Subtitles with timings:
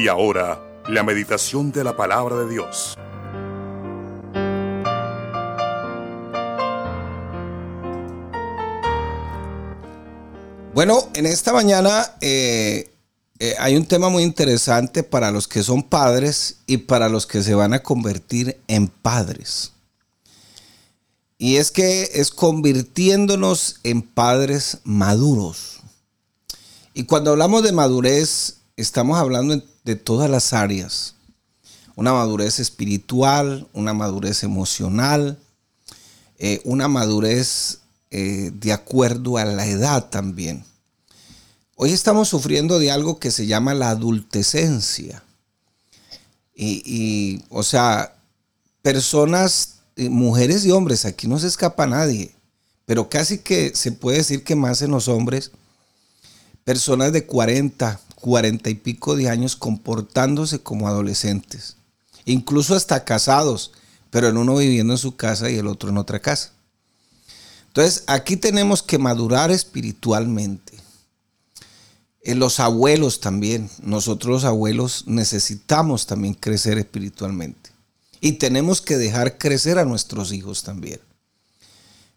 [0.00, 0.58] Y ahora,
[0.88, 2.96] la meditación de la palabra de Dios.
[10.72, 12.90] Bueno, en esta mañana eh,
[13.40, 17.42] eh, hay un tema muy interesante para los que son padres y para los que
[17.42, 19.72] se van a convertir en padres.
[21.36, 25.80] Y es que es convirtiéndonos en padres maduros.
[26.94, 29.52] Y cuando hablamos de madurez, estamos hablando
[29.90, 31.14] de todas las áreas.
[31.96, 35.38] Una madurez espiritual, una madurez emocional,
[36.38, 40.64] eh, una madurez eh, de acuerdo a la edad también.
[41.74, 45.22] Hoy estamos sufriendo de algo que se llama la adultescencia.
[46.54, 48.14] Y, o sea,
[48.82, 52.34] personas, eh, mujeres y hombres, aquí no se escapa nadie,
[52.84, 55.52] pero casi que se puede decir que más en los hombres,
[56.64, 61.76] personas de 40, 40 y pico de años comportándose como adolescentes,
[62.24, 63.72] incluso hasta casados,
[64.10, 66.52] pero en uno viviendo en su casa y el otro en otra casa.
[67.68, 70.72] Entonces, aquí tenemos que madurar espiritualmente.
[72.22, 77.70] En los abuelos también, nosotros los abuelos necesitamos también crecer espiritualmente.
[78.20, 81.00] Y tenemos que dejar crecer a nuestros hijos también.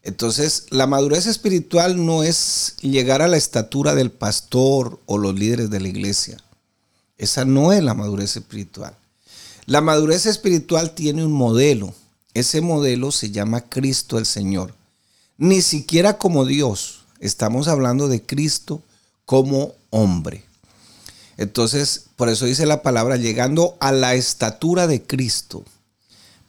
[0.04, 5.70] Entonces, la madurez espiritual no es llegar a la estatura del pastor o los líderes
[5.70, 6.36] de la iglesia.
[7.16, 8.94] Esa no es la madurez espiritual.
[9.64, 11.94] La madurez espiritual tiene un modelo.
[12.34, 14.74] Ese modelo se llama Cristo el Señor.
[15.38, 17.04] Ni siquiera como Dios.
[17.18, 18.82] Estamos hablando de Cristo
[19.24, 20.44] como hombre.
[21.38, 25.64] Entonces, por eso dice la palabra, llegando a la estatura de Cristo,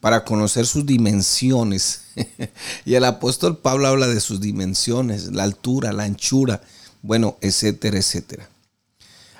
[0.05, 2.01] para conocer sus dimensiones.
[2.85, 6.61] y el apóstol Pablo habla de sus dimensiones, la altura, la anchura,
[7.01, 8.47] bueno, etcétera, etcétera.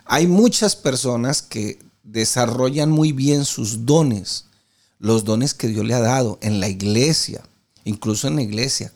[0.05, 4.45] Hay muchas personas que desarrollan muy bien sus dones,
[4.97, 7.43] los dones que Dios le ha dado en la iglesia,
[7.83, 8.91] incluso en la iglesia.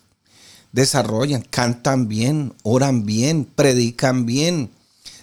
[0.71, 4.71] Desarrollan, cantan bien, oran bien, predican bien,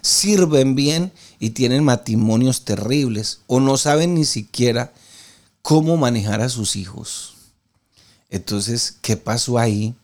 [0.01, 4.93] sirven bien y tienen matrimonios terribles o no saben ni siquiera
[5.67, 7.35] cómo manejar a sus hijos.
[8.31, 9.97] Entonces, ¿qué pasó ahí?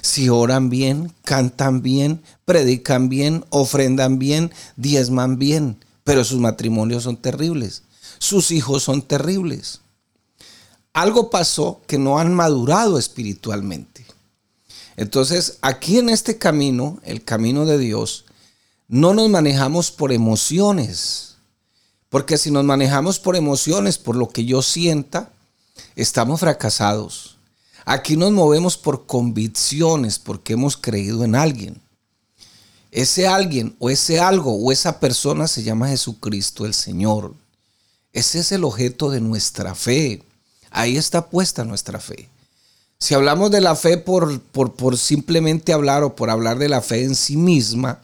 [0.00, 7.16] Si oran bien, cantan bien, predican bien, ofrendan bien, diezman bien, pero sus matrimonios son
[7.16, 7.82] terribles,
[8.20, 9.80] sus hijos son terribles.
[10.92, 14.06] Algo pasó que no han madurado espiritualmente.
[14.96, 18.24] Entonces, aquí en este camino, el camino de Dios,
[18.86, 21.27] no nos manejamos por emociones.
[22.08, 25.30] Porque si nos manejamos por emociones, por lo que yo sienta,
[25.94, 27.36] estamos fracasados.
[27.84, 31.80] Aquí nos movemos por convicciones, porque hemos creído en alguien.
[32.90, 37.34] Ese alguien o ese algo o esa persona se llama Jesucristo el Señor.
[38.12, 40.22] Ese es el objeto de nuestra fe.
[40.70, 42.28] Ahí está puesta nuestra fe.
[42.98, 46.80] Si hablamos de la fe por, por, por simplemente hablar o por hablar de la
[46.80, 48.00] fe en sí misma,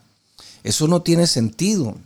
[0.62, 1.96] eso no tiene sentido.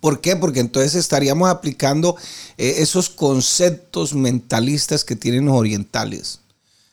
[0.00, 0.36] ¿Por qué?
[0.36, 2.16] Porque entonces estaríamos aplicando
[2.58, 6.40] eh, esos conceptos mentalistas que tienen los orientales.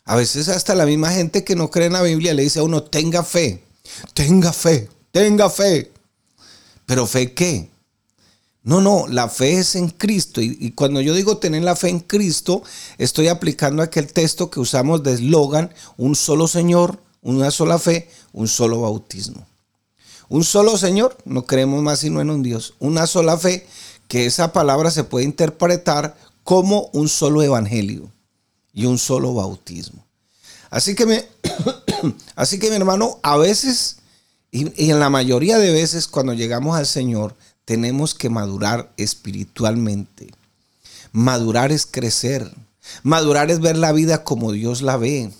[0.06, 2.64] A veces hasta la misma gente que no cree en la Biblia le dice a
[2.64, 3.64] uno, tenga fe,
[4.14, 5.92] tenga fe, tenga fe.
[6.86, 7.70] Pero fe qué?
[8.64, 10.42] No, no, la fe es en Cristo.
[10.42, 12.64] Y, y, cuando yo digo tener la fe en Cristo,
[12.98, 18.48] estoy aplicando aquel texto que usamos de eslogan, un solo Señor, una sola fe, un
[18.48, 19.46] solo bautismo.
[20.34, 22.74] Un solo Señor, no creemos más sino en un Dios.
[22.80, 23.68] Una sola fe,
[24.08, 28.10] que esa palabra se puede interpretar como un solo evangelio
[28.74, 30.04] y un solo bautismo.
[30.72, 31.24] Así que, me,
[32.36, 33.98] así que mi hermano, a veces,
[34.50, 40.34] y, y en la mayoría de veces cuando llegamos al Señor, tenemos que madurar espiritualmente.
[41.12, 42.52] Madurar es crecer.
[43.04, 45.32] Madurar es ver la vida como Dios la ve.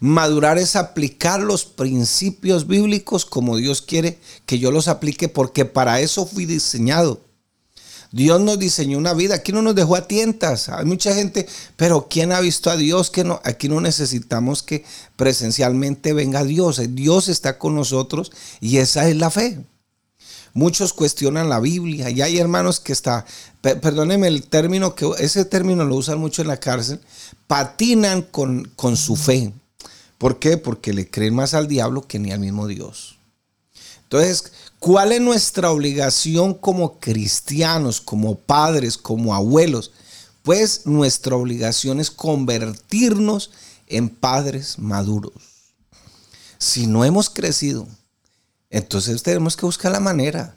[0.00, 6.00] Madurar es aplicar los principios bíblicos como Dios quiere que yo los aplique porque para
[6.00, 7.20] eso fui diseñado.
[8.10, 10.70] Dios nos diseñó una vida, aquí no nos dejó a tientas.
[10.70, 11.46] Hay mucha gente,
[11.76, 13.10] pero ¿quién ha visto a Dios?
[13.10, 14.84] Que no, aquí no necesitamos que
[15.16, 16.80] presencialmente venga Dios.
[16.94, 19.58] Dios está con nosotros y esa es la fe.
[20.54, 23.26] Muchos cuestionan la Biblia y hay hermanos que está,
[23.60, 27.00] perdónenme el término, que ese término lo usan mucho en la cárcel,
[27.46, 29.52] patinan con, con su fe.
[30.18, 30.56] ¿Por qué?
[30.56, 33.18] Porque le creen más al diablo que ni al mismo Dios.
[34.02, 39.92] Entonces, ¿cuál es nuestra obligación como cristianos, como padres, como abuelos?
[40.42, 43.50] Pues nuestra obligación es convertirnos
[43.86, 45.34] en padres maduros.
[46.58, 47.86] Si no hemos crecido,
[48.70, 50.56] entonces tenemos que buscar la manera.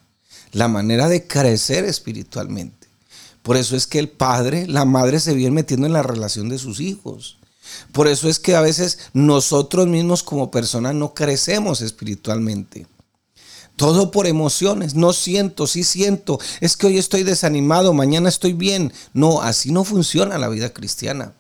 [0.53, 2.87] la manera de crecer espiritualmente.
[3.41, 6.57] Por eso es que el padre, la madre se viene metiendo en la relación de
[6.57, 7.37] sus hijos.
[7.91, 12.87] Por eso es que a veces nosotros mismos como personas no crecemos espiritualmente.
[13.75, 14.95] Todo por emociones.
[14.95, 16.39] No siento, sí siento.
[16.59, 18.93] Es que hoy estoy desanimado, mañana estoy bien.
[19.13, 21.33] No, así no funciona la vida cristiana.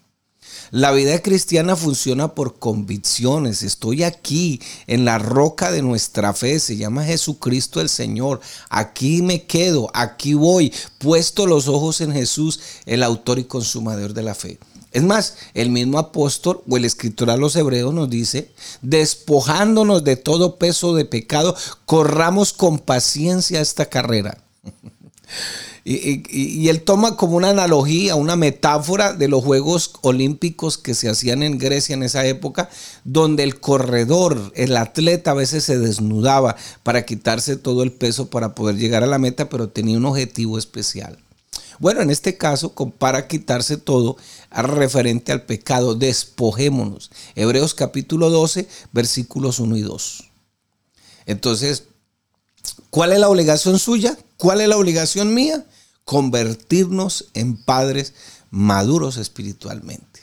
[0.71, 3.61] La vida cristiana funciona por convicciones.
[3.61, 6.59] Estoy aquí en la roca de nuestra fe.
[6.59, 8.39] Se llama Jesucristo el Señor.
[8.69, 14.23] Aquí me quedo, aquí voy, puesto los ojos en Jesús, el autor y consumador de
[14.23, 14.59] la fe.
[14.91, 18.51] Es más, el mismo apóstol o el escritor a los hebreos nos dice,
[18.81, 21.55] despojándonos de todo peso de pecado,
[21.85, 24.37] corramos con paciencia esta carrera.
[25.85, 31.41] y, él toma como una analogía, una metáfora de los Juegos Olímpicos que se hacían
[31.41, 32.69] en Grecia en esa época,
[33.05, 38.55] donde el corredor, el atleta a veces se desnudaba para quitarse todo el peso para
[38.55, 41.17] poder llegar a la meta, pero tenía un objetivo especial.
[41.79, 44.17] Bueno, en este caso, para quitarse todo
[44.51, 47.11] referente al pecado, despojémonos.
[47.35, 50.29] Hebreos capítulo 12, versículos 1 y 2.
[51.25, 51.85] Entonces,
[52.89, 54.17] ¿cuál es la obligación suya?
[54.37, 55.65] ¿Cuál es la obligación mía?
[56.05, 58.13] Convertirnos en padres
[58.49, 60.19] maduros espiritualmente.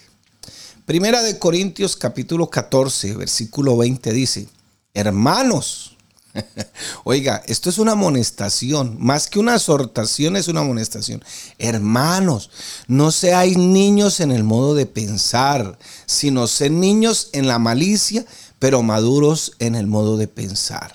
[0.84, 4.48] Primera de Corintios capítulo 14, versículo 20 dice,
[4.94, 5.97] hermanos,
[7.04, 11.24] Oiga, esto es una amonestación, más que una exhortación es una amonestación.
[11.58, 12.50] Hermanos,
[12.86, 18.24] no seáis niños en el modo de pensar, sino sed niños en la malicia,
[18.58, 20.94] pero maduros en el modo de pensar.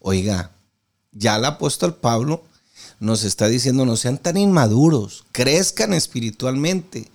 [0.00, 0.50] Oiga,
[1.12, 2.44] ya el apóstol Pablo
[3.00, 7.10] nos está diciendo, no sean tan inmaduros, crezcan espiritualmente.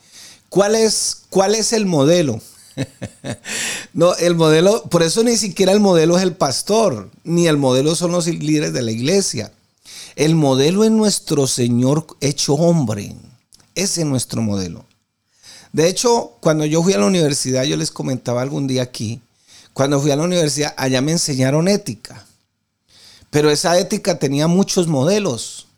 [0.49, 2.41] ¿Cuál es, cuál es el modelo?
[3.93, 7.95] no, el modelo, por eso ni siquiera el modelo es el pastor, ni el modelo
[7.95, 9.51] son los líderes de la iglesia.
[10.15, 13.15] El modelo es nuestro Señor hecho hombre.
[13.75, 14.85] Ese es nuestro modelo.
[15.71, 19.21] De hecho, cuando yo fui a la universidad, yo les comentaba algún día aquí,
[19.73, 22.25] cuando fui a la universidad, allá me enseñaron ética.
[23.29, 25.68] Pero esa ética tenía muchos modelos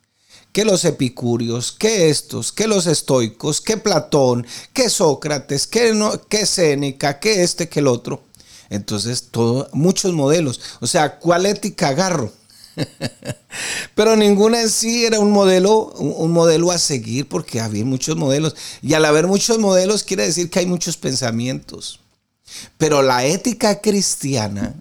[0.52, 6.46] que los epicúreos, que estos, que los estoicos, que Platón, que Sócrates, que, no, que
[6.46, 8.24] Séneca, que este, que el otro.
[8.70, 10.60] Entonces, todo, muchos modelos.
[10.80, 12.32] O sea, ¿cuál ética agarro?
[13.96, 18.56] Pero ninguna en sí era un modelo, un modelo a seguir porque había muchos modelos.
[18.82, 22.00] Y al haber muchos modelos quiere decir que hay muchos pensamientos.
[22.78, 24.76] Pero la ética cristiana,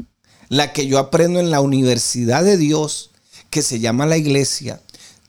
[0.49, 3.11] la que yo aprendo en la universidad de Dios,
[3.51, 4.81] que se llama la iglesia,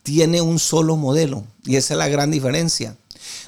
[0.04, 2.98] tiene un solo modelo y esa es la gran diferencia.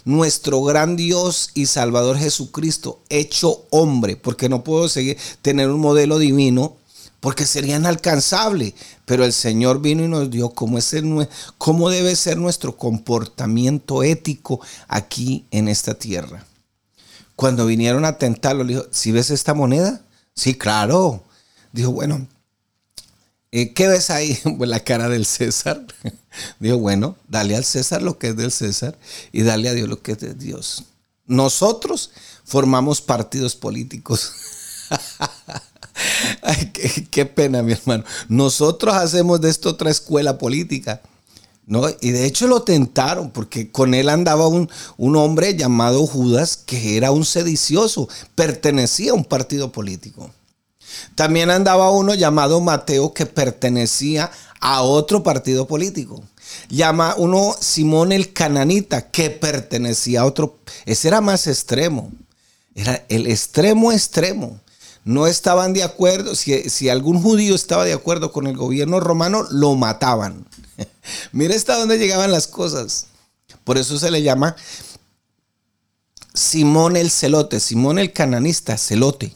[0.05, 6.19] Nuestro gran Dios y Salvador Jesucristo, hecho hombre, porque no puedo seguir tener un modelo
[6.19, 6.77] divino,
[7.19, 8.75] porque sería inalcanzable.
[9.05, 10.93] Pero el Señor vino y nos dio cómo, es
[11.57, 16.45] cómo debe ser nuestro comportamiento ético aquí en esta tierra.
[17.35, 20.01] Cuando vinieron a tentarlo, le dijo, ¿si ves esta moneda?
[20.35, 21.23] Sí, claro.
[21.71, 22.27] Dijo, bueno,
[23.53, 24.37] eh, ¿qué ves ahí?
[24.57, 25.85] Pues la cara del César.
[26.59, 28.97] Dijo, bueno, dale al César lo que es del César
[29.31, 30.85] y dale a Dios lo que es de Dios.
[31.27, 32.11] Nosotros
[32.43, 34.33] formamos partidos políticos.
[36.41, 36.71] Ay,
[37.11, 38.03] qué, pena, mi hermano.
[38.27, 41.01] Nosotros hacemos de esto otra escuela política.
[41.67, 41.83] ¿no?
[42.01, 46.97] Y de hecho lo tentaron, porque con él andaba un, un hombre llamado Judas, que
[46.97, 50.31] era un sedicioso, pertenecía a un partido político.
[51.15, 56.23] También andaba uno llamado Mateo que pertenecía a otro partido político.
[56.69, 60.59] Llama uno Simón el Cananita que pertenecía a otro.
[60.85, 62.11] Ese era más extremo.
[62.75, 64.59] Era el extremo extremo.
[65.03, 66.35] No estaban de acuerdo.
[66.35, 70.45] Si, si algún judío estaba de acuerdo con el gobierno romano, lo mataban.
[71.31, 73.07] Mira hasta dónde llegaban las cosas.
[73.63, 74.55] Por eso se le llama
[76.33, 79.35] Simón el celote, Simón el cananista, celote.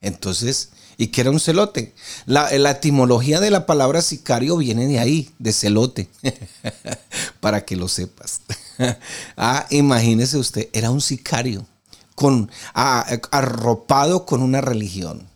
[0.00, 1.94] Entonces, y que era un celote.
[2.26, 6.08] La, etimología de la palabra sicario viene de ahí, de celote,
[7.40, 8.40] para que lo sepas.
[9.36, 11.66] ah, imagínese usted, era un sicario,
[12.14, 15.28] con, arropado con una religión.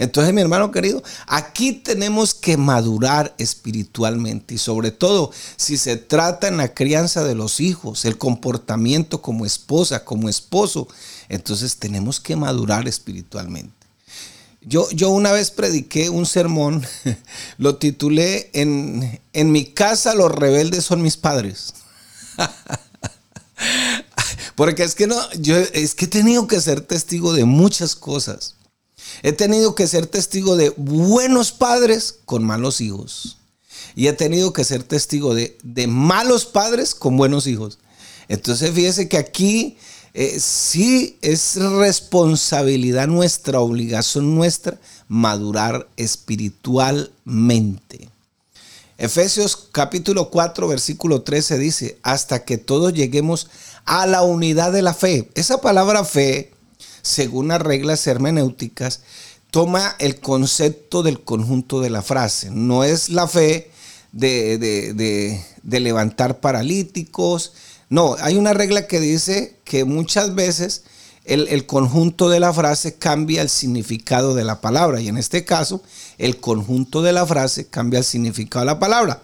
[0.00, 6.48] Entonces, mi hermano querido, aquí tenemos que madurar espiritualmente y sobre todo si se trata
[6.48, 10.88] en la crianza de los hijos, el comportamiento como esposa, como esposo,
[11.28, 13.79] entonces tenemos que madurar espiritualmente.
[14.62, 16.86] Yo, yo una vez prediqué un sermón,
[17.58, 21.72] lo titulé en, en mi casa los rebeldes son mis padres.
[24.54, 28.56] Porque es que no, yo es que he tenido que ser testigo de muchas cosas.
[29.22, 33.38] He tenido que ser testigo de buenos padres con malos hijos.
[33.96, 37.78] y he tenido que ser testigo de, de malos padres con buenos hijos.
[38.28, 39.78] Entonces fíjese que aquí
[40.12, 48.08] eh, sí es responsabilidad nuestra, obligación nuestra, madurar espiritualmente.
[48.98, 53.48] Efesios capítulo 4, versículo 13 dice, hasta que todos lleguemos
[53.84, 55.30] a la unidad de la fe.
[55.34, 56.52] Esa palabra fe,
[57.02, 59.00] según las reglas hermenéuticas,
[59.50, 62.50] toma el concepto del conjunto de la frase.
[62.50, 63.70] No es la fe
[64.12, 64.58] de,
[65.62, 67.52] de levantar paralíticos.
[67.90, 70.84] No, hay una regla que dice que muchas veces
[71.24, 75.00] el, conjunto de la frase cambia el significado de la palabra.
[75.00, 75.82] Y en este caso,
[76.16, 79.20] el conjunto de la frase cambia el significado de la palabra.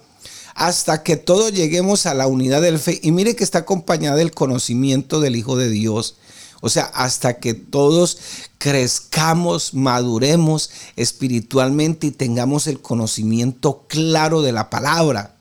[0.56, 2.98] Hasta que todos lleguemos a la unidad del fe.
[3.04, 6.16] Y mire que está acompañada del conocimiento del Hijo de Dios.
[6.60, 8.18] O sea, hasta que todos
[8.58, 15.35] crezcamos, maduremos espiritualmente y tengamos el conocimiento claro de la palabra.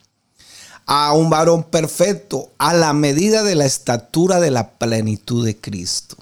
[0.85, 6.15] A un varón perfecto, a la medida de la estatura de la plenitud de Cristo.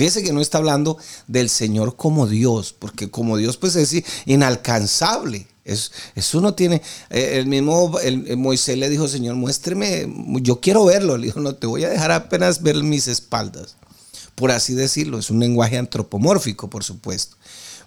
[0.00, 0.96] Fíjese que no está hablando
[1.26, 5.46] del Señor como Dios, porque como Dios pues es inalcanzable.
[5.64, 7.92] eso no tiene, eh, el mismo
[8.38, 10.10] Moisés le dijo, Señor, muéstreme,
[10.40, 11.18] yo quiero verlo.
[11.18, 13.76] Le dijo, no, te voy a dejar apenas ver mis espaldas.
[14.36, 17.36] Por así decirlo, es un lenguaje antropomórfico, por supuesto.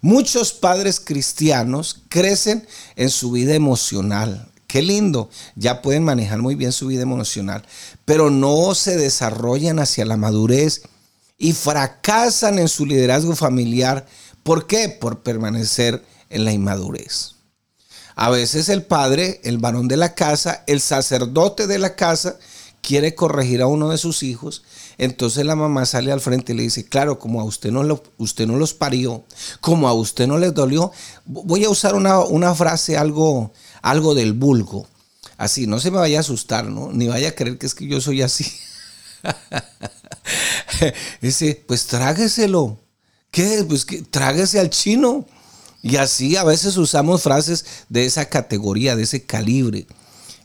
[0.01, 4.51] Muchos padres cristianos crecen en su vida emocional.
[4.73, 7.63] Qué lindo, ya pueden manejar muy bien su vida emocional,
[8.05, 10.81] pero no se desarrollan hacia la madurez
[11.37, 14.07] y fracasan en su liderazgo familiar.
[14.41, 14.89] ¿Por qué?
[14.89, 17.35] Por permanecer en la inmadurez.
[18.15, 22.39] A veces el padre, el varón de la casa, el sacerdote de la casa,
[22.83, 24.63] quiere corregir a uno de sus hijos.
[24.97, 28.45] Entonces la mamá sale al frente y le dice, claro, como a usted no, usted
[28.45, 29.23] no los parió,
[29.61, 30.91] como a usted no les dolió,
[31.25, 33.51] voy a usar una, una frase algo,
[33.83, 34.87] algo del vulgo.
[35.37, 36.91] Así, no se me vaya a asustar, ¿no?
[36.91, 38.51] Ni vaya a creer que es que yo soy así.
[41.21, 42.79] Dice, pues trágueselo.
[43.29, 43.63] ¿Qué?
[43.67, 45.25] Pues que tráguese al chino.
[45.81, 49.85] Y así a veces usamos frases de esa categoría, de ese calibre.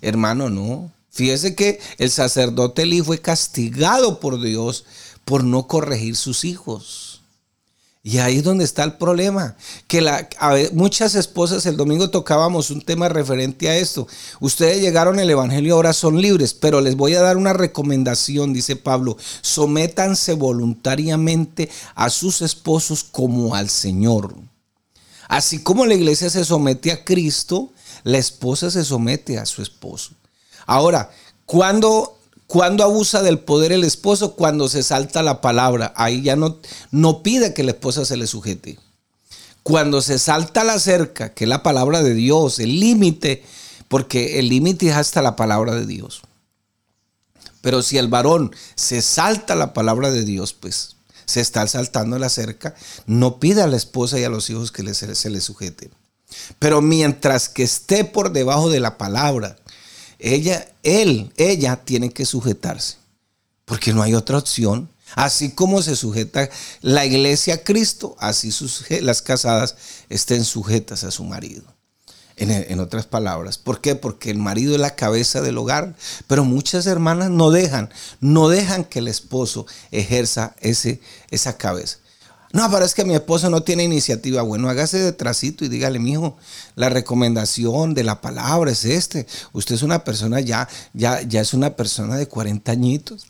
[0.00, 0.92] Hermano, no.
[1.10, 4.84] Fíjese que el sacerdote Eli fue castigado por Dios
[5.24, 7.07] por no corregir sus hijos.
[8.02, 9.56] Y ahí es donde está el problema.
[9.86, 10.00] Que
[10.72, 14.06] muchas esposas, el domingo tocábamos un tema referente a esto.
[14.40, 18.76] Ustedes llegaron al Evangelio, ahora son libres, pero les voy a dar una recomendación, dice
[18.76, 19.16] Pablo.
[19.42, 24.34] Sométanse voluntariamente a sus esposos como al Señor.
[25.28, 27.70] Así como la iglesia se somete a Cristo,
[28.04, 30.12] la esposa se somete a su esposo.
[30.66, 31.10] Ahora,
[31.44, 32.17] cuando
[32.48, 34.34] cuando abusa del poder el esposo?
[34.34, 35.92] Cuando se salta la palabra.
[35.94, 36.56] Ahí ya no,
[36.90, 38.78] no pide que la esposa se le sujete.
[39.62, 43.44] Cuando se salta la cerca, que es la palabra de Dios, el límite,
[43.88, 46.22] porque el límite es hasta la palabra de Dios.
[47.60, 52.30] Pero si el varón se salta la palabra de Dios, pues se está saltando la
[52.30, 52.74] cerca,
[53.04, 55.90] no pida a la esposa y a los hijos que se, se le sujeten.
[56.58, 59.58] Pero mientras que esté por debajo de la palabra,
[60.18, 62.96] ella, él, ella tiene que sujetarse,
[63.64, 64.88] porque no hay otra opción.
[65.14, 66.50] Así como se sujeta
[66.82, 68.50] la iglesia a Cristo, así
[69.00, 69.76] las casadas
[70.10, 71.64] estén sujetas a su marido.
[72.36, 73.96] En, en, otras palabras, ¿por qué?
[73.96, 75.96] Porque el marido es la cabeza del hogar,
[76.28, 81.98] pero muchas hermanas no dejan, no dejan que el esposo ejerza ese, esa cabeza.
[82.52, 84.42] No, pero es que mi esposo no tiene iniciativa.
[84.42, 86.36] Bueno, hágase de tracito y dígale, mijo,
[86.76, 89.26] la recomendación de la palabra es este.
[89.52, 93.26] Usted es una persona ya, ya, ya es una persona de 40 añitos.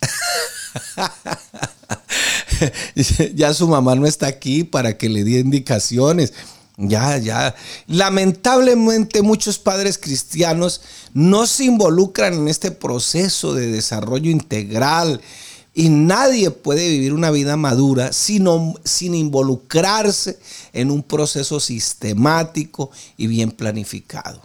[3.34, 6.32] ya su mamá no está aquí para que le dé indicaciones.
[6.76, 7.56] Ya, ya.
[7.88, 10.80] Lamentablemente muchos padres cristianos
[11.12, 15.20] no se involucran en este proceso de desarrollo integral
[15.78, 18.48] y nadie puede vivir una vida madura sin,
[18.84, 20.36] sin involucrarse
[20.72, 24.42] en un proceso sistemático y bien planificado.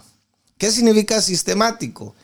[0.58, 2.14] ¿Qué significa sistemático?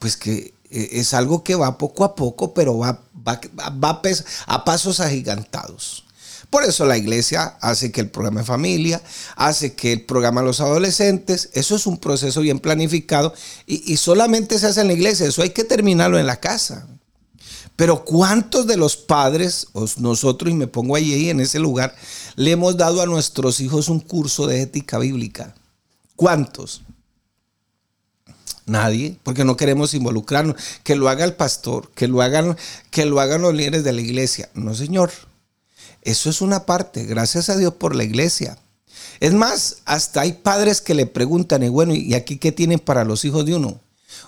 [0.00, 4.02] Pues que eh, es algo que va poco a poco, pero va, va, va
[4.46, 6.04] a pasos agigantados.
[6.50, 9.00] Por eso la iglesia hace que el programa de familia,
[9.36, 13.32] hace que el programa de los adolescentes, eso es un proceso bien planificado
[13.64, 16.88] y solamente se hace en la iglesia, eso hay que terminarlo en la casa.
[17.76, 19.68] Pero ¿cuántos de los padres,
[19.98, 21.94] nosotros, y me pongo allí en ese lugar,
[22.34, 25.54] le hemos dado a nuestros hijos un curso de ética bíblica?
[26.16, 26.82] ¿Cuántos?
[28.64, 30.56] Nadie, porque no queremos involucrarnos.
[30.82, 32.56] Que lo haga el pastor, que lo hagan,
[32.90, 34.48] que lo hagan los líderes de la iglesia.
[34.54, 35.12] No, señor.
[36.00, 37.04] Eso es una parte.
[37.04, 38.58] Gracias a Dios por la iglesia.
[39.20, 43.04] Es más, hasta hay padres que le preguntan, y bueno, ¿y aquí qué tienen para
[43.04, 43.80] los hijos de uno?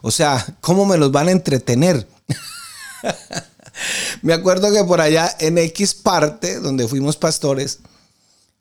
[0.02, 2.06] O sea, ¿cómo me los van a entretener?
[4.22, 7.80] me acuerdo que por allá en X parte, donde fuimos pastores,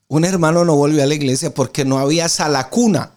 [0.07, 3.11] un hermano no volvió a la iglesia porque no había sala cuna.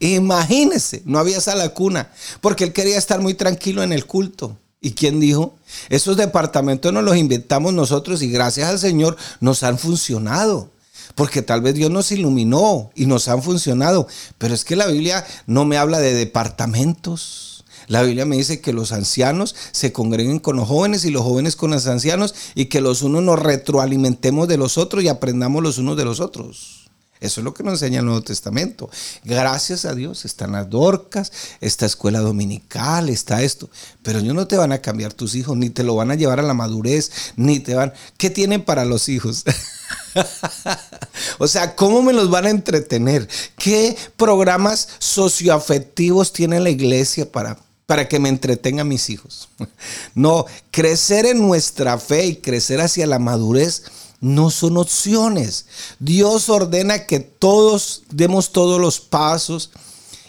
[0.00, 4.56] Imagínese, no había sala cuna, porque él quería estar muy tranquilo en el culto.
[4.80, 5.56] ¿Y quién dijo?
[5.88, 10.70] Esos departamentos nos los inventamos nosotros y gracias al Señor nos han funcionado.
[11.16, 14.06] Porque tal vez Dios nos iluminó y nos han funcionado.
[14.38, 17.57] Pero es que la Biblia no me habla de departamentos.
[17.88, 21.56] La Biblia me dice que los ancianos se congreguen con los jóvenes y los jóvenes
[21.56, 25.78] con los ancianos y que los unos nos retroalimentemos de los otros y aprendamos los
[25.78, 26.88] unos de los otros.
[27.20, 28.88] Eso es lo que nos enseña el Nuevo Testamento.
[29.24, 33.68] Gracias a Dios están las dorcas, esta escuela dominical, está esto.
[34.02, 36.38] Pero ellos no te van a cambiar tus hijos, ni te lo van a llevar
[36.38, 37.92] a la madurez, ni te van...
[38.18, 39.44] ¿Qué tienen para los hijos?
[41.38, 43.28] o sea, ¿cómo me los van a entretener?
[43.56, 49.48] ¿Qué programas socioafectivos tiene la iglesia para, para que me entretengan mis hijos?
[50.14, 53.84] no, crecer en nuestra fe y crecer hacia la madurez
[54.20, 55.64] no son opciones.
[55.98, 59.70] Dios ordena que todos demos todos los pasos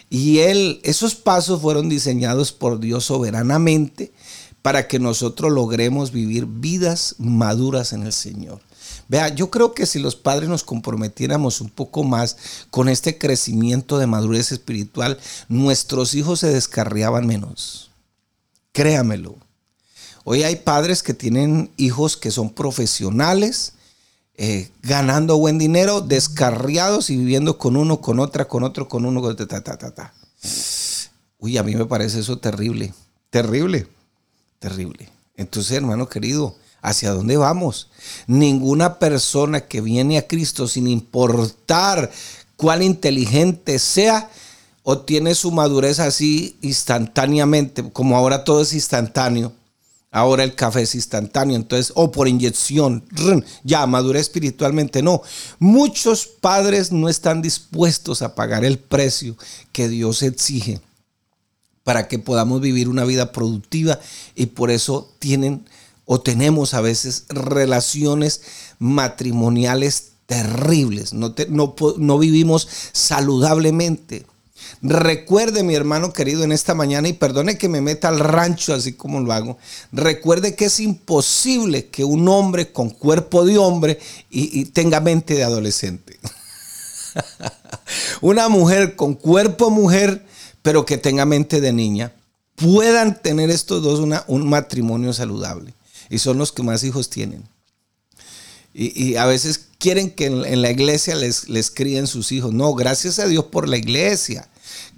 [0.10, 4.14] y él esos pasos fueron diseñados por Dios soberanamente
[4.62, 8.62] para que nosotros logremos vivir vidas maduras en el Señor.
[9.10, 12.38] Vea, yo creo que si los padres nos comprometiéramos un poco más
[12.70, 17.90] con este crecimiento de madurez espiritual, nuestros hijos se descarriaban menos.
[18.72, 19.36] Créamelo.
[20.26, 23.74] Hoy hay padres que tienen hijos que son profesionales,
[24.36, 29.22] eh, ganando buen dinero, descarriados y viviendo con uno, con otra, con otro, con uno,
[29.22, 30.14] con ta, ta, ta, ta.
[31.40, 32.94] Uy, a mí me parece eso terrible,
[33.32, 33.88] terrible,
[34.60, 35.10] terrible.
[35.36, 37.90] Entonces, hermano querido, ¿hacia dónde vamos?
[38.28, 42.12] Ninguna persona que viene a Cristo, sin importar
[42.56, 44.30] cuál inteligente sea,
[44.84, 49.54] obtiene su madurez así instantáneamente, como ahora todo es instantáneo.
[50.12, 53.06] Ahora el café es instantáneo, entonces, o por inyección,
[53.64, 55.04] ya madurez espiritualmente.
[55.04, 55.22] No,
[55.60, 59.38] muchos padres no están dispuestos a pagar el precio
[59.72, 60.82] que Dios exige
[61.84, 64.00] para que podamos vivir una vida productiva
[64.36, 65.66] y por eso tienen
[66.12, 68.42] o tenemos a veces relaciones
[68.80, 71.14] matrimoniales terribles.
[71.14, 74.26] No, vivimos saludablemente.
[74.82, 78.94] Recuerde, mi hermano querido, en esta mañana, y perdone que me meta al rancho así
[78.94, 79.60] como lo hago,
[79.92, 84.00] recuerde que es imposible que un hombre con cuerpo de hombre
[84.32, 86.20] y, tenga mente de adolescente.
[88.22, 90.26] Una mujer con cuerpo mujer,
[90.64, 92.14] pero que tenga mente de niña,
[92.56, 95.76] puedan tener estos dos un matrimonio saludable.
[96.10, 97.48] Y son los que más hijos tienen.
[98.74, 102.54] Y, a veces quieren que en, la iglesia les, les críen sus hijos.
[102.54, 104.48] No, gracias a Dios por la iglesia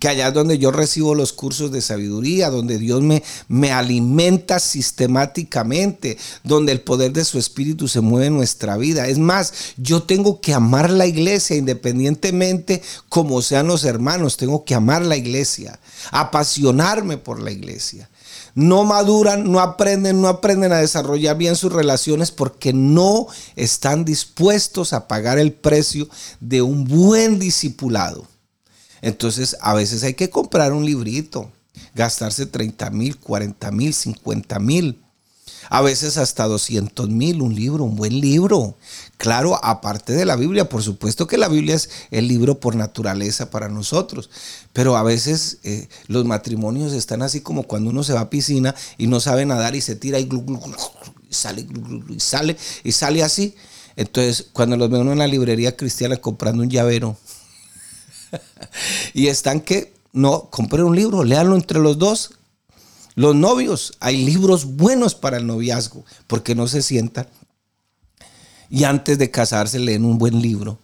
[0.01, 4.59] que allá es donde yo recibo los cursos de sabiduría, donde Dios me, me alimenta
[4.59, 9.07] sistemáticamente, donde el poder de su espíritu se mueve en nuestra vida.
[9.07, 14.73] Es más, yo tengo que amar la iglesia independientemente como sean los hermanos, tengo que
[14.73, 15.79] amar la iglesia,
[16.11, 18.09] apasionarme por la iglesia
[18.55, 24.93] no maduran, no aprenden, no aprenden a desarrollar bien sus relaciones porque no están dispuestos
[24.93, 26.09] a pagar el precio
[26.39, 28.27] de un buen discipulado.
[29.01, 31.51] Entonces, a veces hay que comprar un librito,
[31.95, 35.01] gastarse 30 mil, 40 mil, 50 mil.
[35.69, 38.75] A veces hasta 200 mil, un libro, un buen libro.
[39.21, 43.51] Claro, aparte de la Biblia, por supuesto que la Biblia es el libro por naturaleza
[43.51, 44.31] para nosotros.
[44.73, 48.73] Pero a veces eh, los matrimonios están así como cuando uno se va a piscina
[48.97, 51.67] y no sabe nadar y se tira y, y sale
[52.09, 53.53] y sale y sale así.
[53.95, 57.15] Entonces, cuando los ve uno en la librería cristiana comprando un llavero
[59.13, 62.31] y están que, no, compren un libro, léanlo entre los dos.
[63.13, 67.27] Los novios, hay libros buenos para el noviazgo, porque no se sientan
[68.71, 70.79] y antes de casarse leen un buen libro.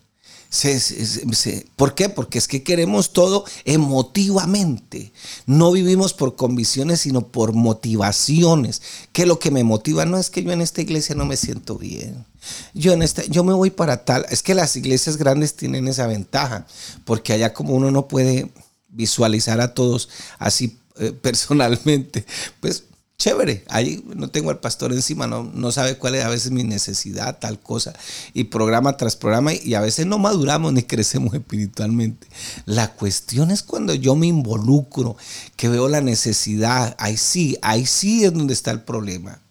[1.76, 2.10] ¿Por qué?
[2.10, 5.12] Porque es que queremos todo emotivamente.
[5.46, 8.82] No vivimos por convicciones, sino por motivaciones.
[9.12, 11.78] Que lo que me motiva no es que yo en esta iglesia no me siento
[11.78, 12.26] bien.
[12.74, 14.26] Yo, en esta, yo me voy para tal.
[14.30, 16.66] Es que las iglesias grandes tienen esa ventaja,
[17.04, 18.52] porque allá como uno no puede
[18.90, 22.26] visualizar a todos así eh, personalmente,
[22.62, 22.84] pues
[23.20, 26.64] chévere, ahí no tengo al pastor encima, no, no sabe cuál es a veces mi
[26.64, 27.94] necesidad, tal cosa,
[28.36, 32.28] y programa tras programa, y a veces no maduramos ni crecemos espiritualmente.
[32.66, 35.18] La cuestión es cuando yo me involucro,
[35.56, 39.42] que veo la necesidad, ahí sí, ahí sí es donde está el problema.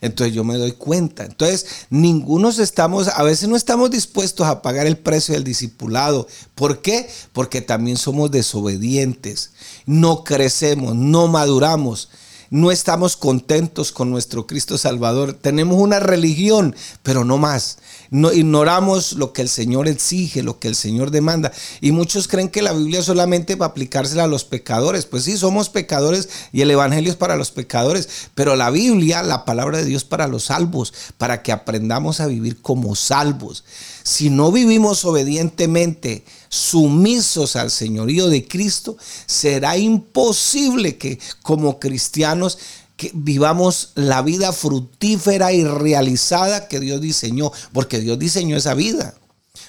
[0.00, 1.24] Entonces yo me doy cuenta.
[1.24, 6.28] Entonces, ninguno estamos, a veces no estamos dispuestos a pagar el precio del discipulado.
[6.54, 7.08] ¿Por qué?
[7.32, 9.52] Porque también somos desobedientes.
[9.86, 12.10] No crecemos, no maduramos
[12.50, 15.32] no estamos contentos con nuestro Cristo Salvador.
[15.32, 17.78] Tenemos una religión, pero no más.
[18.10, 21.52] No, ignoramos lo que el Señor exige, lo que el Señor demanda.
[21.80, 25.06] Y muchos creen que la Biblia solamente va a aplicársela a los pecadores.
[25.06, 28.08] Pues sí, somos pecadores y el Evangelio es para los pecadores.
[28.34, 32.62] Pero la Biblia, la palabra de Dios para los salvos, para que aprendamos a vivir
[32.62, 33.64] como salvos.
[34.06, 42.56] Si no vivimos obedientemente, sumisos al señorío de Cristo, será imposible que como cristianos
[42.96, 49.16] que vivamos la vida fructífera y realizada que Dios diseñó, porque Dios diseñó esa vida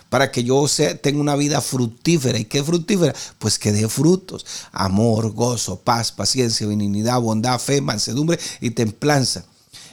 [0.10, 0.64] para que yo
[1.02, 2.38] tenga una vida fructífera.
[2.38, 3.16] ¿Y qué fructífera?
[3.40, 9.46] Pues que dé frutos, amor, gozo, paz, paciencia, benignidad, bondad, fe, mansedumbre y templanza.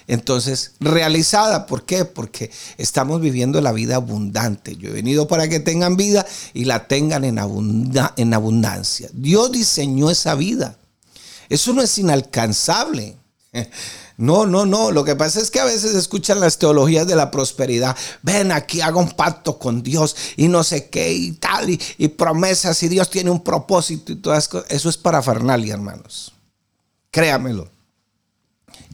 [0.07, 2.05] Entonces, realizada, ¿por qué?
[2.05, 4.77] Porque estamos viviendo la vida abundante.
[4.77, 9.09] Yo he venido para que tengan vida y la tengan en, abundancia.
[9.12, 10.79] Dios diseñó esa vida.
[11.49, 13.17] Eso no es inalcanzable.
[14.17, 14.93] No, no, no.
[14.93, 17.97] Lo que pasa es que a veces escuchan las teologías de la prosperidad.
[18.23, 22.07] Ven aquí, haga un pacto con Dios y no sé qué y tal, y, y
[22.07, 24.71] promesas y Dios tiene un propósito y todas cosas.
[24.71, 26.33] Eso es para parafernalia, hermanos.
[27.11, 27.73] Créamelo.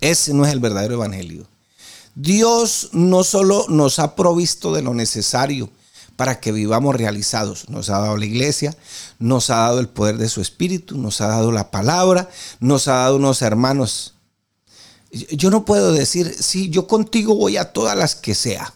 [0.01, 1.47] Ese no es el verdadero evangelio.
[2.15, 5.71] Dios no solo nos ha provisto de lo necesario
[6.17, 8.77] para que vivamos realizados, nos ha dado la iglesia,
[9.19, 12.97] nos ha dado el poder de su espíritu, nos ha dado la palabra, nos ha
[12.97, 14.15] dado unos hermanos.
[15.11, 18.75] Yo no puedo decir, sí, yo contigo voy a todas las que sea,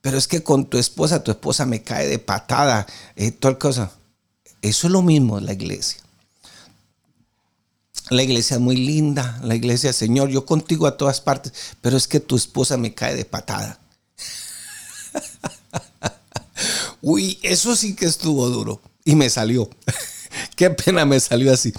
[0.00, 3.92] pero es que con tu esposa, tu esposa me cae de patada, eh, toda cosa.
[4.62, 6.00] Eso es lo mismo la iglesia.
[8.10, 12.08] La iglesia es muy linda, la iglesia, Señor, yo contigo a todas partes, pero es
[12.08, 13.78] que tu esposa me cae de patada.
[17.00, 19.70] Uy, eso sí que estuvo duro y me salió.
[20.56, 21.72] Qué pena me salió así.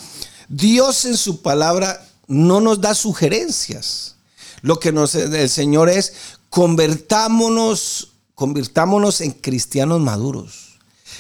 [0.48, 4.15] Dios en su palabra no nos da sugerencias.
[4.62, 6.13] Lo que nos el Señor es
[6.50, 10.80] convertámonos, convirtámonos en cristianos maduros,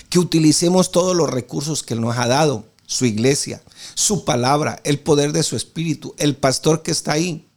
[0.09, 3.63] que utilicemos todos los recursos que nos ha dado su iglesia,
[3.95, 7.47] su palabra, el poder de su espíritu, el pastor que está ahí.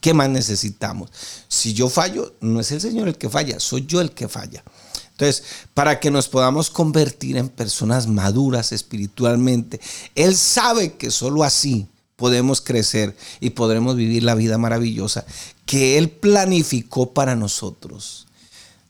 [0.00, 1.10] ¿Qué más necesitamos?
[1.48, 4.64] Si yo fallo, no es el Señor el que falla, soy yo el que falla.
[5.10, 5.42] Entonces,
[5.74, 9.80] para que nos podamos convertir en personas maduras espiritualmente,
[10.14, 15.26] Él sabe que solo así podemos crecer y podremos vivir la vida maravillosa
[15.66, 18.28] que Él planificó para nosotros.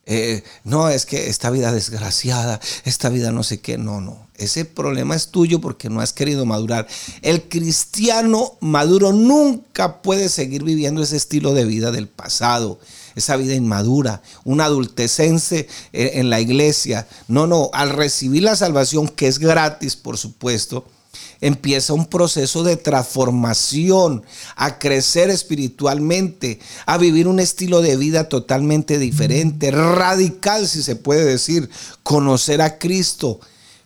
[0.07, 4.24] Eh, no, es que esta vida desgraciada, esta vida no sé qué, no, no.
[4.37, 6.89] Ese problema es tuyo porque no has querido madurar.
[7.23, 12.81] El cristiano maduro nunca puede seguir viviendo ese estilo de vida del pasado,
[13.15, 17.07] esa vida inmadura, un adultecense eh, en la iglesia.
[17.29, 20.85] No, no, al recibir la salvación, que es gratis, por supuesto,
[21.41, 24.25] empieza un proceso de transformación,
[24.57, 31.25] a crecer espiritualmente, a vivir un estilo de vida totalmente diferente, radical si se puede
[31.25, 31.71] decir,
[32.03, 33.41] conocer a Cristo,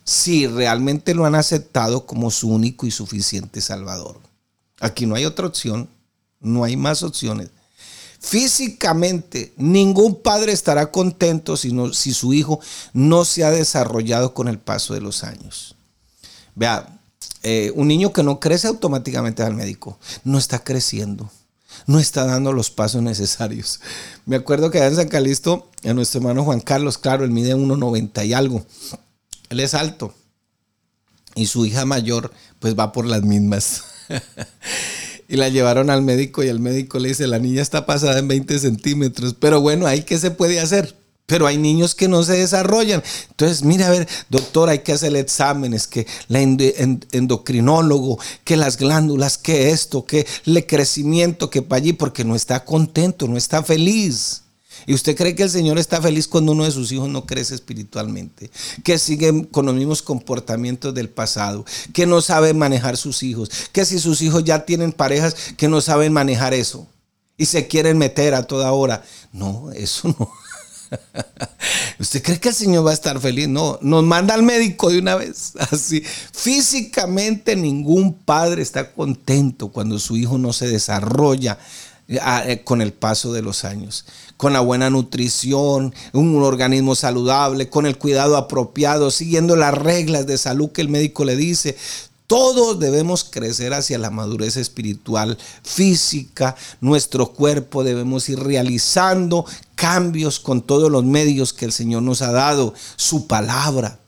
[0.09, 4.19] si realmente lo han aceptado como su único y suficiente Salvador.
[4.79, 5.87] Aquí no hay otra opción,
[6.39, 7.49] no hay más opciones.
[8.19, 11.69] Físicamente, ningún padre estará contento si,
[12.11, 12.59] su hijo
[12.91, 15.75] no se ha desarrollado con el paso de los años.
[16.55, 16.99] Vea,
[17.43, 21.29] eh, un niño que no crece automáticamente al médico, no está creciendo,
[21.85, 23.79] no está dando los pasos necesarios.
[24.25, 27.55] Me acuerdo que allá en San Calisto, a nuestro hermano Juan Carlos, claro, él mide
[27.55, 28.65] 1,90 y algo,
[29.49, 30.13] él es alto,
[31.35, 33.83] y su hija mayor pues va por las mismas.
[35.27, 38.27] y la llevaron al médico y el médico le dice, la niña está pasada en
[38.27, 40.95] 20 centímetros, pero bueno, ahí qué se puede hacer.
[41.27, 43.03] Pero hay niños que no se desarrollan.
[43.29, 49.37] Entonces, mira, a ver, doctor, hay que hacer exámenes, que la endocrinólogo, que las glándulas,
[49.37, 54.41] que esto, que el crecimiento, que para allí, porque no está contento, no está feliz.
[54.89, 57.53] ¿Y usted cree que el Señor está feliz cuando uno de sus hijos no crece
[57.53, 58.49] espiritualmente?
[58.83, 63.85] Que sigue con los mismos comportamientos del pasado, que no sabe manejar sus hijos, que
[63.85, 66.87] si sus hijos ya tienen parejas, que no saben manejar eso
[67.37, 69.03] y se quieren meter a toda hora.
[69.31, 70.31] No, eso no.
[71.99, 73.47] ¿Usted cree que el Señor va a estar feliz?
[73.47, 75.53] No, nos manda al médico de una vez.
[75.71, 81.59] Así, físicamente ningún padre está contento cuando su hijo no se desarrolla
[82.63, 84.05] con el paso de los años,
[84.37, 90.37] con la buena nutrición, un organismo saludable, con el cuidado apropiado, siguiendo las reglas de
[90.37, 91.77] salud que el médico le dice.
[92.25, 96.55] Todos debemos crecer hacia la madurez espiritual, física.
[96.79, 102.31] Nuestro cuerpo debemos ir realizando cambios con todos los medios que el Señor nos ha
[102.31, 102.75] dado.
[102.97, 103.99] Su palabra,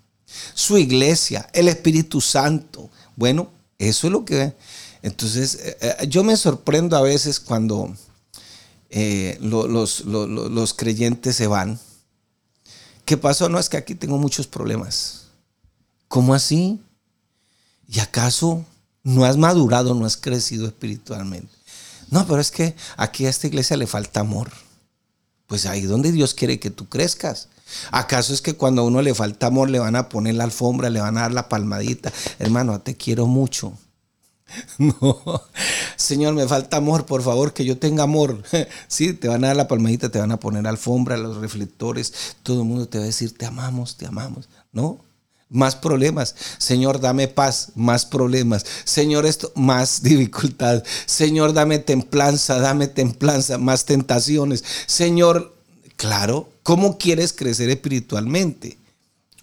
[0.53, 2.91] su iglesia, el Espíritu Santo.
[3.15, 4.53] Bueno, eso es lo que...
[5.01, 7.95] Entonces, eh, eh, yo me sorprendo a veces cuando
[8.89, 11.79] eh, los, los creyentes se van.
[13.05, 13.49] ¿Qué pasó?
[13.49, 15.27] No es que aquí tengo muchos problemas.
[16.07, 16.79] ¿Cómo así?
[17.87, 18.65] ¿Y acaso
[19.03, 21.53] no has madurado, no has crecido espiritualmente?
[22.09, 24.51] No, pero es que aquí a esta iglesia le falta amor.
[25.47, 27.47] Pues ahí donde Dios quiere que tú crezcas.
[27.91, 30.89] ¿Acaso es que cuando a uno le falta amor le van a poner la alfombra,
[30.89, 32.11] le van a dar la palmadita?
[32.39, 33.77] Hermano, te quiero mucho.
[34.77, 35.41] No,
[35.95, 38.43] Señor, me falta amor, por favor, que yo tenga amor.
[38.87, 42.61] Sí, te van a dar la palmadita, te van a poner alfombra, los reflectores, todo
[42.61, 44.49] el mundo te va a decir, te amamos, te amamos.
[44.71, 44.99] No,
[45.51, 46.35] más problemas.
[46.57, 48.65] Señor, dame paz, más problemas.
[48.85, 50.83] Señor, esto, más dificultad.
[51.05, 54.63] Señor, dame templanza, dame templanza, más tentaciones.
[54.87, 55.55] Señor,
[55.97, 58.77] claro, ¿cómo quieres crecer espiritualmente?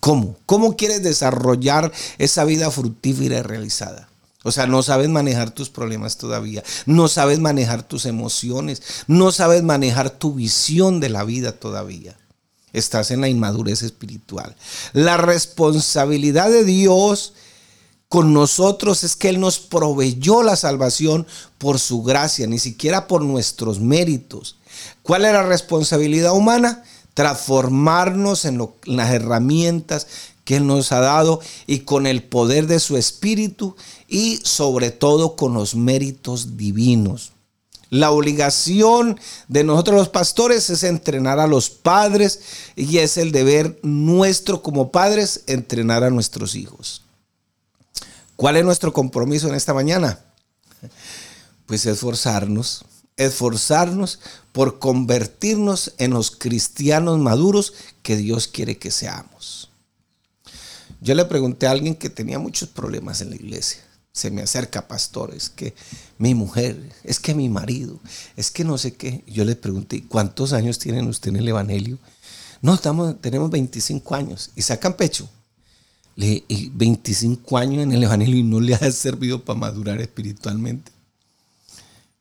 [0.00, 0.36] ¿Cómo?
[0.46, 4.08] ¿Cómo quieres desarrollar esa vida fructífera y realizada?
[4.44, 9.62] O sea, no sabes manejar tus problemas todavía, no sabes manejar tus emociones, no sabes
[9.62, 12.16] manejar tu visión de la vida todavía
[12.72, 14.54] estás en la inmadurez espiritual.
[14.92, 17.34] La responsabilidad de Dios
[18.08, 21.26] con nosotros es que Él nos proveyó la salvación
[21.58, 24.56] por su gracia, ni siquiera por nuestros méritos.
[25.02, 26.84] ¿Cuál es la responsabilidad humana?
[27.14, 30.06] Transformarnos en, en las herramientas
[30.44, 33.76] que Él nos ha dado y con el poder de su Espíritu
[34.08, 37.32] y sobre todo con los méritos divinos.
[37.90, 42.40] La obligación de nosotros los pastores es entrenar a los padres
[42.74, 47.02] y es el deber nuestro como padres entrenar a nuestros hijos.
[48.36, 50.20] ¿Cuál es nuestro compromiso en esta mañana?
[51.66, 52.84] Pues esforzarnos,
[53.16, 54.20] esforzarnos
[54.52, 59.70] por convertirnos en los cristianos maduros que Dios quiere que seamos.
[61.00, 63.87] Yo le pregunté a alguien que tenía muchos problemas en la iglesia
[64.18, 65.74] se me acerca, pastor, es que
[66.18, 68.00] mi mujer, es que mi marido,
[68.36, 69.22] es que no sé qué.
[69.28, 71.98] Yo le pregunté, ¿cuántos años tienen usted en el Evangelio?
[72.60, 75.30] No, estamos, tenemos 25 años y sacan pecho.
[76.16, 80.90] Le, 25 años en el Evangelio y no le ha servido para madurar espiritualmente.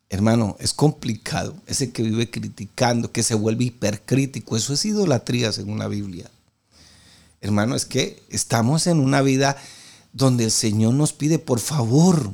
[0.09, 1.55] Hermano, es complicado.
[1.65, 6.29] Ese que vive criticando, que se vuelve hipercrítico, eso es idolatría según la Biblia.
[7.41, 9.57] Hermano, es que estamos en una vida
[10.17, 12.31] donde el Señor nos pide, por favor,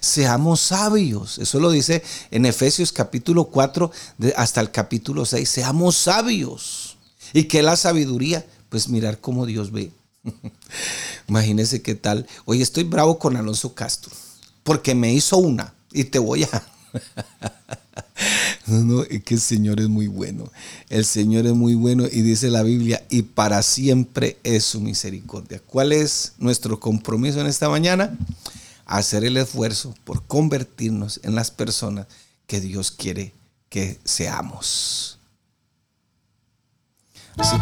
[0.00, 1.38] seamos sabios.
[1.38, 3.90] Eso lo dice en Efesios capítulo 4
[4.36, 5.48] hasta el capítulo 6.
[5.48, 6.96] Seamos sabios.
[7.32, 8.46] ¿Y qué es la sabiduría?
[8.68, 9.90] Pues mirar cómo Dios ve.
[11.28, 12.26] Imagínese qué tal.
[12.44, 14.12] Hoy estoy bravo con Alonso Castro
[14.62, 16.48] porque me hizo una y te voy a...
[18.84, 20.50] No, es que el Señor es muy bueno.
[20.88, 25.60] El Señor es muy bueno y dice la Biblia, y para siempre es su misericordia.
[25.66, 28.16] ¿Cuál es nuestro compromiso en esta mañana?
[28.86, 32.06] Hacer el esfuerzo por convertirnos en las personas
[32.46, 33.32] que Dios quiere
[33.68, 35.18] que seamos.
[37.36, 37.56] Así.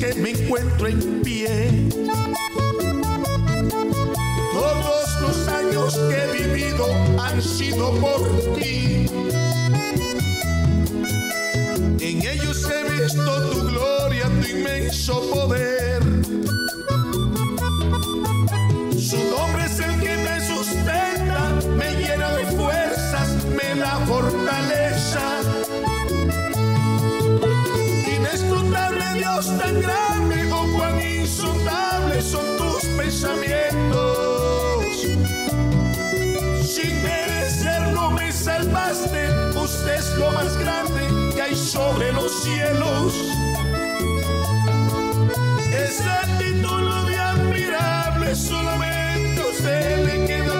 [0.00, 1.88] Que me encuentro en pie.
[4.52, 6.86] Todos los años que he vivido
[7.20, 8.20] han sido por
[8.56, 9.06] ti.
[12.00, 16.05] En ellos he visto tu gloria, tu inmenso poder.
[40.36, 43.14] Más grande que hay sobre los cielos.
[45.72, 50.55] Esa título de admirable solamente usted le queda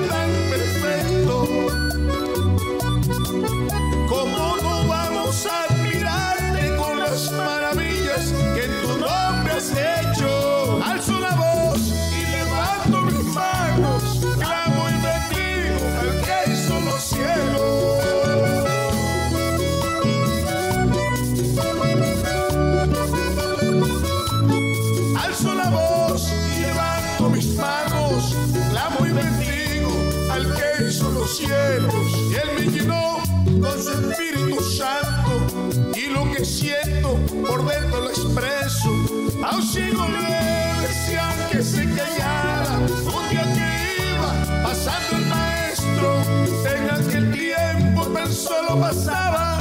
[48.36, 49.58] solo pasaba,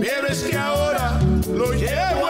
[0.00, 1.20] pero es que ahora
[1.54, 2.27] lo llevo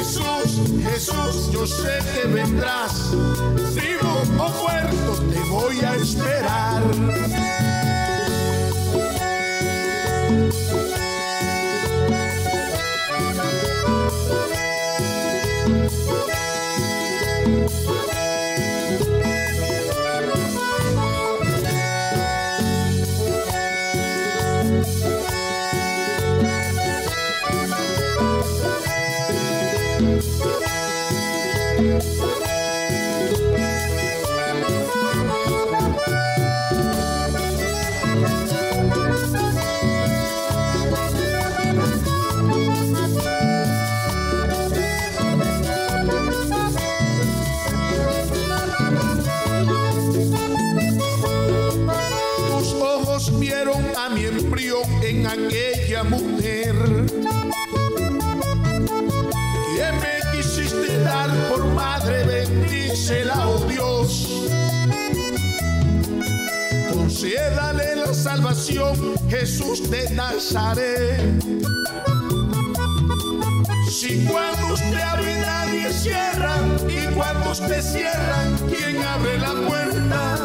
[0.00, 3.10] Jesús, Jesús, yo sé que vendrás.
[3.74, 6.82] Vivo o muerto, te voy a esperar.
[64.10, 64.28] Dios.
[66.92, 68.96] Concédale la salvación,
[69.28, 71.20] Jesús de Nazaret.
[73.88, 76.56] Si cuando usted abre nadie cierra,
[76.88, 80.38] y cuando usted cierra, ¿quién abre la puerta?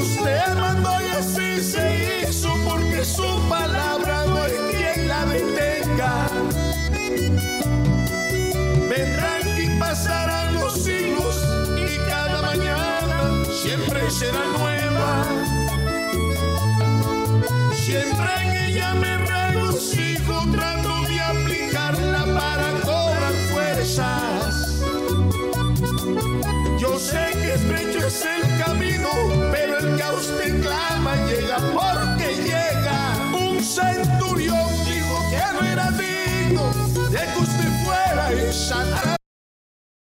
[0.00, 6.28] Usted mandó y así se hizo porque su palabra no hay quien la detenga.
[8.88, 10.75] Vendrán y pasarán los
[14.10, 15.24] será nueva.
[17.74, 24.80] Siempre en ella me regocijo, trato de aplicarla para cobrar fuerzas.
[26.78, 29.08] Yo sé que estrecho es el camino,
[29.50, 32.98] pero el que a usted clama llega porque llega.
[33.32, 36.64] Un centurión dijo que no era digno
[37.10, 39.15] de que usted fuera y sanara